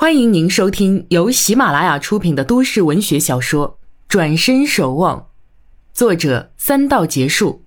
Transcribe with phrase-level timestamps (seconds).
[0.00, 3.70] 欢迎您收听由喜马拉雅出品的都市文学小说
[4.06, 5.18] 《转身守望》，
[5.92, 7.64] 作者三道结束，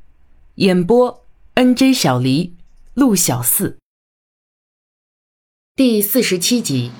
[0.55, 1.25] 演播
[1.55, 2.55] N J 小黎、
[2.93, 3.77] 陆小四。
[5.75, 6.93] 第四十七集，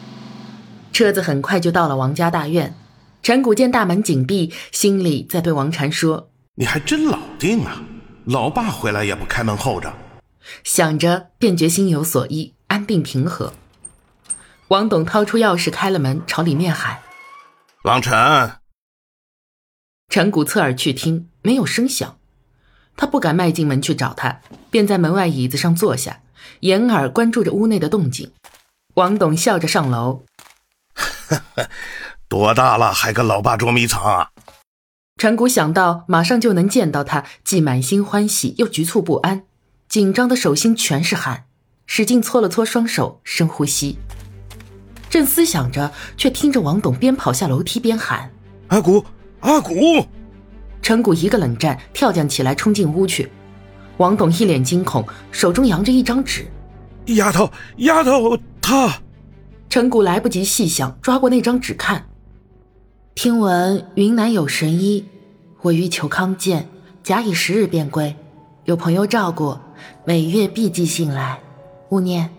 [0.92, 2.76] 车子很快就到了王家大院。
[3.24, 7.82] 陈谷见大门紧闭，心里在对王禅说：“你还真老定啊，
[8.26, 9.94] 老爸回来也不开门候着。”
[10.66, 13.54] 想着，便觉心有所依，安定平和。
[14.72, 17.02] 王董掏出钥匙开了门，朝里面喊
[17.84, 18.54] ：“王晨。”
[20.08, 22.18] 陈谷侧耳去听，没有声响。
[22.96, 24.40] 他不敢迈进门去找他，
[24.70, 26.22] 便在门外椅子上坐下，
[26.62, 28.32] 掩耳关注着屋内的动静。
[28.94, 30.24] 王董笑着上楼
[32.30, 34.30] ：“多大了还跟老爸捉迷藏啊？”
[35.20, 39.44] 陈谷想到马上就能见到他，既满心欢喜又局促不安，
[39.90, 41.48] 紧张的手心全是汗，
[41.86, 44.00] 使劲搓了搓双手，深呼吸。
[45.12, 48.32] 正思想着，却听着王董边跑下楼梯边喊
[48.70, 49.04] ：“阿古，
[49.42, 49.74] 阿古！”
[50.82, 53.30] 陈谷一个冷战，跳将起来冲进屋去。
[53.98, 56.48] 王董一脸惊恐，手中扬着一张纸
[57.14, 59.02] ：“丫头，丫头，她……”
[59.70, 62.06] 陈谷来不及细想，抓过那张纸看。
[63.14, 65.04] 听闻云南有神医，
[65.62, 66.70] 我欲求康健，
[67.04, 68.16] 假以时日便归。
[68.64, 69.58] 有朋友照顾，
[70.06, 71.38] 每月必寄信来，
[71.90, 72.30] 勿念。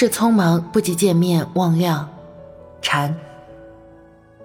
[0.00, 2.08] 是匆忙不及见面望亮，
[2.80, 3.14] 禅。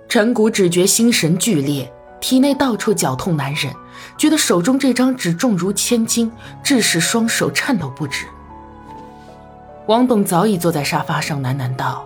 [0.10, 1.90] 陈谷只觉心神剧烈，
[2.20, 3.74] 体内到处绞痛难忍，
[4.18, 6.30] 觉得手中这张纸重如千斤，
[6.62, 8.26] 致使双手颤抖不止。
[9.88, 12.06] 王董早已坐在沙发上，喃喃道：“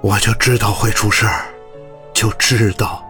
[0.00, 1.46] 我就知道会出事儿，
[2.14, 3.04] 就知道。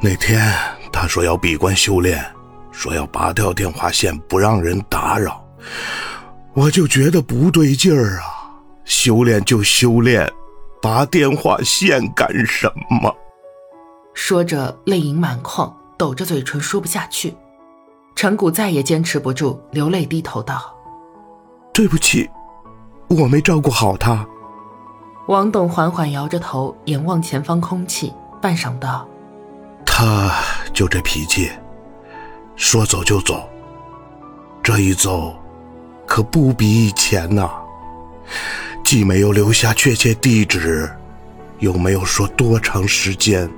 [0.00, 0.50] 那天
[0.90, 2.24] 他说要闭关修炼，
[2.72, 5.46] 说要拔掉电话线，不让人打扰。”
[6.54, 8.54] 我就觉得不对劲儿啊！
[8.84, 10.30] 修炼就修炼，
[10.80, 12.70] 拔电话线干什
[13.02, 13.12] 么？
[14.14, 17.34] 说着泪盈满眶，抖着嘴唇说不下去。
[18.14, 20.72] 陈谷再也坚持不住，流泪低头道
[21.74, 22.30] ：“对不起，
[23.08, 24.24] 我没照顾好他。”
[25.26, 29.08] 王董缓缓摇着头，眼望前方空气，半晌道
[29.84, 30.30] ：“他
[30.72, 31.50] 就这脾气，
[32.54, 33.48] 说走就走。
[34.62, 35.34] 这一走……”
[36.06, 37.50] 可不比以前呐，
[38.84, 40.90] 既没有留下确切地址，
[41.58, 43.48] 又没有说多长时间。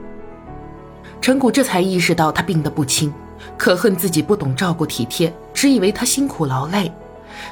[1.20, 3.12] 陈谷这才意识到他病得不轻，
[3.58, 6.92] 可恨自己不懂照顾体贴，只以为他辛苦劳累。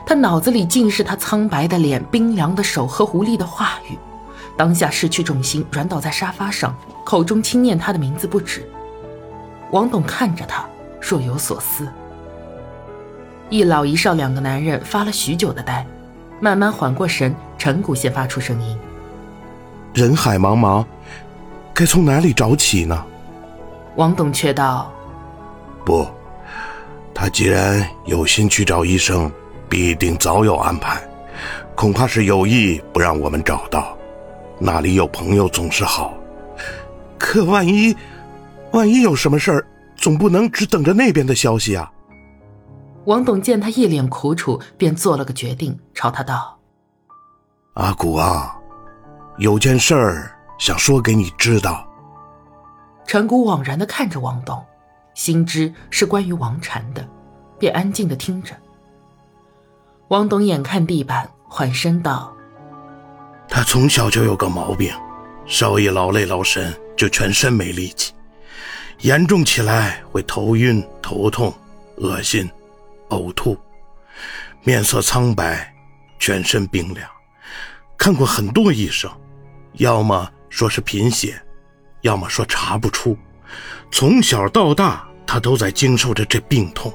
[0.07, 3.99] 他脑子里尽是他苍白的脸、冰凉的手和无力的话语，
[4.57, 8.67] 当下失去重心，软倒在沙发上，口中轻念他的名字不止。
[9.73, 10.65] 王董看着他，
[11.01, 11.87] 若有所思。
[13.55, 15.87] 一老一少两个男人发了许久的呆，
[16.41, 18.77] 慢慢缓过神，陈谷先发出声音
[19.95, 20.85] ：“人海茫茫，
[21.73, 23.07] 该从哪里找起呢？”
[23.95, 24.93] 王董却道
[25.87, 26.05] ：“不，
[27.15, 29.31] 他既然有心去找医生，
[29.69, 31.01] 必定早有安排，
[31.77, 33.97] 恐怕是有意不让我们找到。
[34.59, 36.13] 那里有朋友总是好，
[37.17, 37.97] 可万一，
[38.73, 41.89] 万一有什么事儿，总不能只等着那边的消息啊。”
[43.07, 46.59] 王董见他一脸苦楚，便做了个决定，朝他道
[47.75, 48.57] ：“阿古啊，
[49.37, 51.87] 有件事儿想说给你知道。”
[53.07, 54.65] 陈谷惘然的看着王董，
[55.15, 57.07] 心知是关于王禅的，
[57.59, 58.55] 便安静的听着。
[60.09, 62.35] 王董眼看地板，缓声道
[63.49, 64.91] ：“他从小就有个毛病，
[65.45, 68.15] 稍一劳累劳神，就全身没力气，
[69.01, 71.53] 严重起来会头晕、头痛、
[71.99, 72.51] 恶心。”
[73.11, 73.59] 呕吐，
[74.63, 75.75] 面色苍白，
[76.19, 77.09] 全身冰凉。
[77.97, 79.11] 看过很多医生，
[79.75, 81.41] 要么说是贫血，
[82.03, 83.17] 要么说查不出。
[83.91, 86.93] 从小到大，他都在经受着这病痛。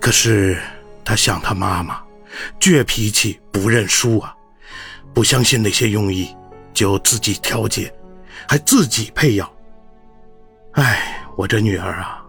[0.00, 0.60] 可是
[1.04, 2.02] 他像他妈妈，
[2.60, 4.36] 倔脾气，不认输啊！
[5.14, 6.34] 不相信那些庸医，
[6.74, 7.92] 就自己调节，
[8.46, 9.50] 还自己配药。
[10.72, 12.22] 哎，我这女儿啊，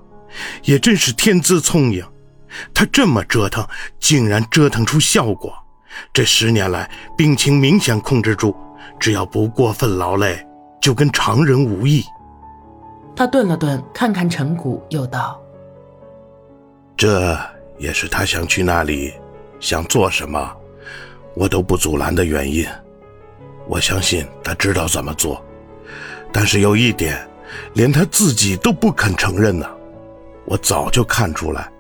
[0.64, 2.06] 也真是天资聪颖。
[2.74, 3.66] 他这么折腾，
[4.00, 5.54] 竟然折腾出效果。
[6.12, 8.56] 这十年来，病情明显控制住，
[9.00, 10.46] 只要不过分劳累，
[10.82, 12.04] 就跟常人无异。
[13.16, 15.42] 他顿了顿，看看陈谷，又道
[16.98, 17.38] ：“这
[17.78, 19.14] 也是他想去那里，
[19.62, 20.54] 想做什么，
[21.34, 22.68] 我都不阻拦的原因。
[23.68, 25.42] 我相信他知道怎么做，
[26.34, 27.26] 但是有一点，
[27.74, 29.66] 连他自己都不肯承认呢。
[30.46, 31.72] 我早就看出来。”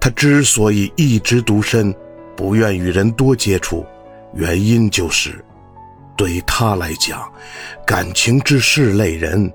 [0.00, 1.94] 他之所以一直独身，
[2.36, 3.86] 不愿与人多接触，
[4.34, 5.44] 原因就是，
[6.16, 7.30] 对他来讲，
[7.86, 9.52] 感情之事累人，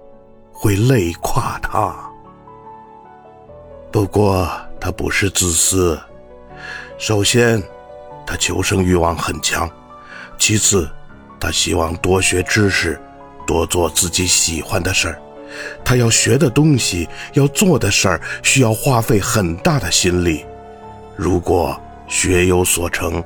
[0.52, 1.96] 会累垮他。
[3.92, 4.50] 不过
[4.80, 6.00] 他不是自私，
[6.98, 7.62] 首先，
[8.26, 9.68] 他求生欲望很强；
[10.38, 10.90] 其次，
[11.40, 13.00] 他希望多学知识，
[13.46, 15.22] 多做自己喜欢的事儿。
[15.84, 20.46] 他要学的东西，要做的事儿，需要花费很大的心力。
[21.16, 23.24] 如果学有所成，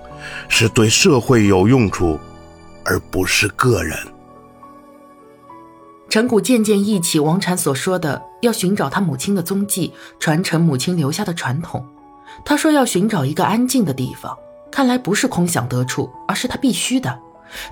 [0.47, 2.19] 是对社会有用处，
[2.83, 3.97] 而不是个人。
[6.09, 11.85] 陈谷渐渐忆起王禅所说的要寻找他母亲的踪迹，传承母亲留下的传统。
[12.43, 14.37] 他说要寻找一个安静的地方，
[14.69, 17.17] 看来不是空想得出，而是他必须的。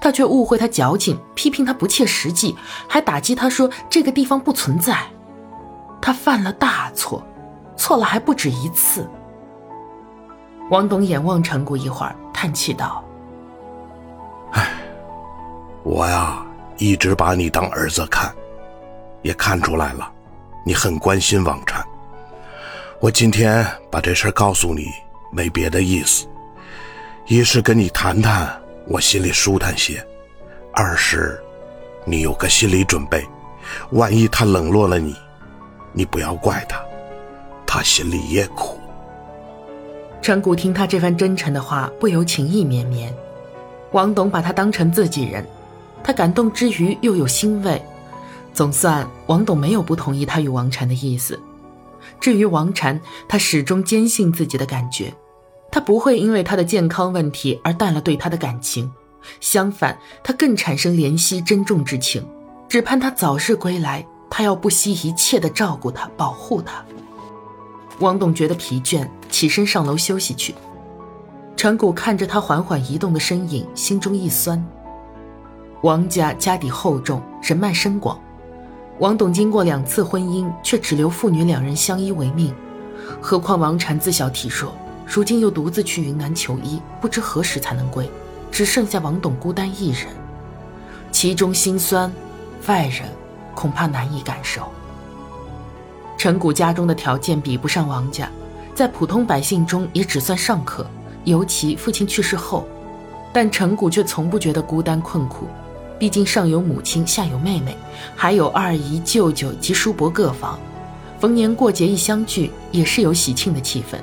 [0.01, 2.55] 他却误会他矫情，批评他不切实际，
[2.87, 4.97] 还打击他说这个地方不存在。
[6.01, 7.21] 他犯了大错，
[7.75, 9.09] 错了还不止一次。
[10.69, 13.03] 王董眼望陈谷一会儿，叹气道
[14.53, 14.69] ：“唉，
[15.83, 16.45] 我呀，
[16.77, 18.33] 一直把你当儿子看，
[19.23, 20.09] 也看出来了，
[20.63, 21.83] 你很关心王禅。
[23.01, 24.87] 我今天把这事告诉你，
[25.31, 26.27] 没别的意思，
[27.27, 28.49] 一是跟你谈谈。”
[28.89, 30.03] 我心里舒坦些，
[30.73, 31.39] 二是，
[32.05, 33.23] 你有个心理准备，
[33.91, 35.15] 万一他冷落了你，
[35.93, 36.83] 你不要怪他，
[37.67, 38.79] 他心里也苦。
[40.23, 43.13] 陈谷听他这番真诚的话，不由情意绵绵。
[43.91, 45.45] 王董把他当成自己人，
[46.03, 47.79] 他感动之余又有欣慰，
[48.55, 51.39] 总算王董没有不同意他与王禅的意思。
[52.19, 55.13] 至于王禅，他始终坚信自己的感觉。
[55.71, 58.91] 他不会因为他的健康问题而淡了对他的感情，
[59.39, 62.27] 相反，他更产生怜惜珍重之情，
[62.67, 64.05] 只盼他早日归来。
[64.31, 66.85] 他要不惜一切的照顾他，保护他。
[67.99, 70.53] 王董觉得疲倦，起身上楼休息去。
[71.57, 74.63] 陈谷看着他缓缓移动的身影，心中一酸。
[75.81, 78.19] 王家家底厚重，人脉深广，
[78.99, 82.53] 王董经过两次婚姻，却只留父女两人相依为命。
[83.19, 84.73] 何况王禅自小体弱。
[85.11, 88.07] 如今又独自去云南求医，不知何时才能归，
[88.51, 90.05] 只剩下王董孤单一人，
[91.11, 92.13] 其中辛酸，
[92.67, 93.09] 外人
[93.55, 94.69] 恐怕难以感受。
[96.15, 98.29] 陈谷家中的条件比不上王家，
[98.75, 100.85] 在普通百姓中也只算尚可，
[101.23, 102.67] 尤其父亲去世后，
[103.33, 105.47] 但陈谷却从不觉得孤单困苦，
[105.97, 107.75] 毕竟上有母亲，下有妹妹，
[108.15, 110.59] 还有二姨、舅舅及叔伯各房，
[111.19, 113.97] 逢年过节一相聚，也是有喜庆的气氛。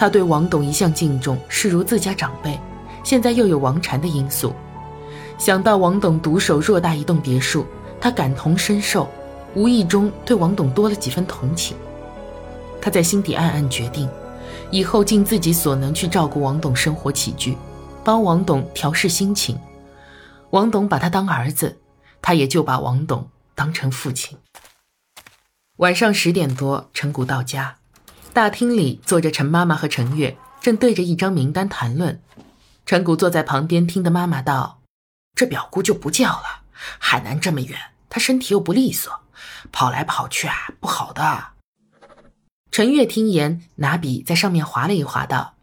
[0.00, 2.58] 他对王董一向敬重，视如自家长辈，
[3.04, 4.54] 现在又有王禅的因素，
[5.36, 7.66] 想到王董独守偌大一栋别墅，
[8.00, 9.06] 他感同身受，
[9.54, 11.76] 无意中对王董多了几分同情。
[12.80, 14.08] 他在心底暗暗决定，
[14.70, 17.54] 以后尽自己所能去照顾王董生活起居，
[18.02, 19.60] 帮王董调试心情。
[20.48, 21.76] 王董把他当儿子，
[22.22, 24.38] 他也就把王董当成父亲。
[25.76, 27.79] 晚上十点多，陈谷到家。
[28.32, 32.22] 大厅里坐着陈妈妈和陈月，正对着一张名单谈论。
[32.86, 34.80] 陈谷坐在旁边，听的妈妈道
[35.34, 36.62] ：“这表姑就不叫了，
[36.98, 37.76] 海南这么远，
[38.08, 39.12] 她身体又不利索，
[39.72, 41.48] 跑来跑去啊，不好的。”
[42.70, 45.54] 陈月听言，拿笔在上面划了一划，道：“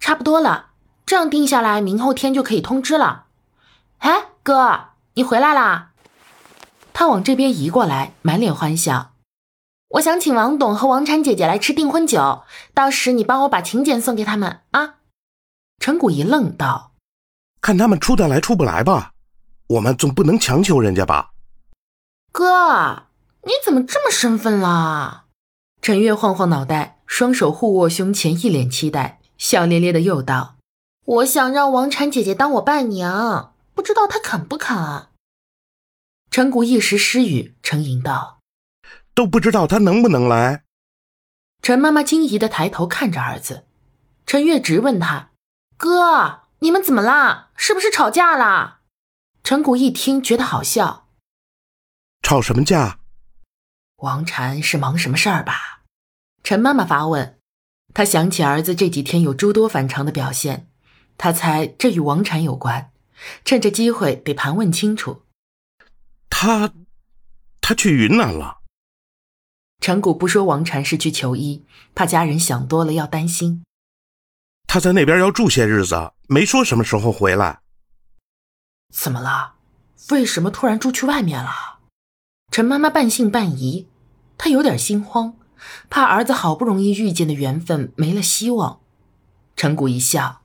[0.00, 0.70] 差不多了，
[1.06, 3.26] 这样定下来，明后天就可以通知了。”
[3.98, 5.90] 哎，哥，你回来啦？
[6.92, 9.11] 他往这边移过来，满脸欢笑。
[9.92, 15.00] 我想请王董和王婵姐姐来吃订婚酒，到时你帮我把请柬送给他们啊！
[15.78, 16.92] 陈谷一愣，道
[17.60, 19.12] ：“看他们出得来出不来吧，
[19.66, 21.32] 我们总不能强求人家吧？”
[22.32, 23.08] 哥，
[23.42, 25.26] 你怎么这么生分啦？
[25.82, 30.56] 陈月晃晃脑袋，双手互握胸前，一脸期待，笑咧咧的又道
[31.04, 35.10] ：“我想让王婵姐姐当我伴娘，不知道她肯不肯啊？”
[36.32, 38.38] 陈谷一时失语，沉吟道。
[39.14, 40.64] 都不知道他能不能来。
[41.60, 43.66] 陈妈妈惊疑的抬头看着儿子，
[44.26, 45.30] 陈月直问他
[45.76, 47.50] ：“哥，你们怎么啦？
[47.56, 48.80] 是不是吵架啦？”
[49.44, 51.08] 陈谷一听觉得好笑，
[52.22, 53.00] 吵什么架？
[53.96, 55.82] 王禅是忙什么事儿吧？
[56.42, 57.38] 陈妈妈发问。
[57.94, 60.68] 她想起儿子这几天有诸多反常的表现，
[61.18, 62.90] 她猜这与王禅有关，
[63.44, 65.22] 趁着机会得盘问清楚。
[66.30, 66.72] 他，
[67.60, 68.61] 他去云南了。
[69.82, 73.64] 陈谷不说王禅是去求医，怕家人想多了要担心。
[74.68, 77.62] 他在那边要住些日子，没说什么时候回来。
[78.94, 79.54] 怎么了？
[80.10, 81.50] 为什么突然住去外面了？
[82.52, 83.88] 陈妈妈半信半疑，
[84.38, 85.34] 她有点心慌，
[85.90, 88.82] 怕儿子好不容易遇见的缘分没了希望。
[89.56, 90.42] 陈谷一笑：“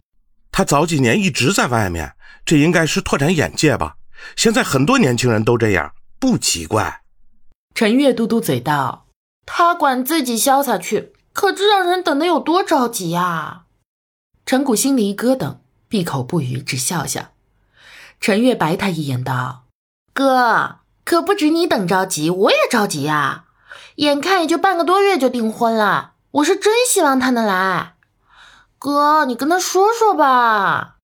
[0.52, 3.98] 他早几年一直在外面，这应该是拓展眼界吧。
[4.36, 7.04] 现在很多年轻人都这样，不奇怪。
[7.76, 9.06] 陈月嘟嘟嘴道
[9.48, 13.64] ：“他管自己潇洒去，可这让人等的有多着急呀？”
[14.46, 17.30] 陈谷心里一咯噔，闭口不语，只笑笑。
[18.20, 19.64] 陈月白他一眼道
[20.14, 23.46] ：“哥，可不止你等着急，我也着急呀。
[23.96, 27.96] 眼看也就半个多月就订婚了，我是真希望他能来。
[28.78, 30.97] 哥，你跟他说说吧。”